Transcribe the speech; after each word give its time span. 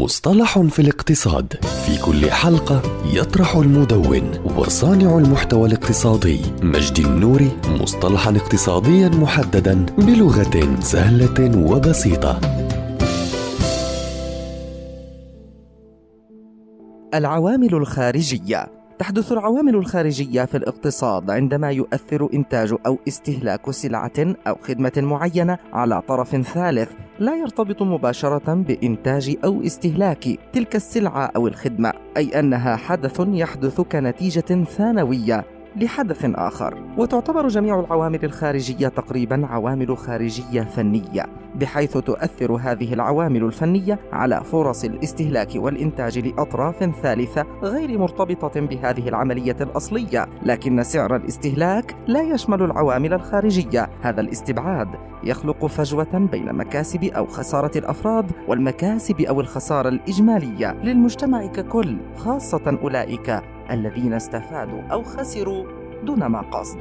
مصطلح 0.00 0.58
في 0.58 0.78
الاقتصاد. 0.78 1.52
في 1.86 1.98
كل 1.98 2.30
حلقة 2.30 2.82
يطرح 3.12 3.56
المدون 3.56 4.30
وصانع 4.56 5.18
المحتوى 5.18 5.68
الاقتصادي 5.68 6.40
مجدي 6.62 7.02
النوري 7.02 7.50
مصطلحا 7.80 8.36
اقتصاديا 8.36 9.08
محددا 9.08 9.86
بلغة 9.98 10.80
سهلة 10.80 11.70
وبسيطة. 11.70 12.40
العوامل 17.14 17.74
الخارجية. 17.74 18.66
تحدث 18.98 19.32
العوامل 19.32 19.74
الخارجية 19.74 20.44
في 20.44 20.56
الاقتصاد 20.56 21.30
عندما 21.30 21.70
يؤثر 21.70 22.28
إنتاج 22.34 22.74
أو 22.86 22.98
استهلاك 23.08 23.70
سلعة 23.70 24.34
أو 24.46 24.54
خدمة 24.54 24.92
معينة 24.96 25.58
على 25.72 26.02
طرف 26.08 26.36
ثالث 26.36 26.90
لا 27.18 27.36
يرتبط 27.36 27.82
مباشرة 27.82 28.54
بإنتاج 28.54 29.36
أو 29.44 29.62
استهلاك 29.62 30.28
تلك 30.52 30.76
السلعة 30.76 31.24
أو 31.36 31.46
الخدمة، 31.46 31.92
أي 32.16 32.40
أنها 32.40 32.76
حدث 32.76 33.20
يحدث 33.28 33.80
كنتيجة 33.80 34.64
ثانوية. 34.64 35.55
لحدث 35.76 36.24
آخر. 36.34 36.82
وتعتبر 36.98 37.48
جميع 37.48 37.80
العوامل 37.80 38.24
الخارجية 38.24 38.88
تقريبا 38.88 39.46
عوامل 39.46 39.96
خارجية 39.96 40.62
فنية 40.62 41.26
بحيث 41.54 41.98
تؤثر 41.98 42.52
هذه 42.52 42.94
العوامل 42.94 43.44
الفنية 43.44 43.98
على 44.12 44.44
فرص 44.44 44.84
الاستهلاك 44.84 45.48
والإنتاج 45.56 46.18
لأطراف 46.18 46.90
ثالثة 47.02 47.46
غير 47.62 47.98
مرتبطة 47.98 48.60
بهذه 48.60 49.08
العملية 49.08 49.56
الأصلية. 49.60 50.26
لكن 50.42 50.82
سعر 50.82 51.16
الاستهلاك 51.16 51.96
لا 52.06 52.22
يشمل 52.22 52.62
العوامل 52.62 53.12
الخارجية. 53.12 53.90
هذا 54.02 54.20
الاستبعاد 54.20 54.88
يخلق 55.24 55.66
فجوة 55.66 56.28
بين 56.32 56.52
مكاسب 56.52 57.04
أو 57.04 57.26
خسارة 57.26 57.78
الأفراد 57.78 58.32
والمكاسب 58.48 59.20
أو 59.20 59.40
الخسارة 59.40 59.88
الإجمالية 59.88 60.72
للمجتمع 60.72 61.46
ككل 61.46 61.96
خاصة 62.16 62.78
أولئك 62.82 63.55
الذين 63.70 64.12
استفادوا 64.12 64.82
أو 64.92 65.02
خسروا 65.02 65.66
دون 66.02 66.26
ما 66.26 66.40
قصد 66.40 66.78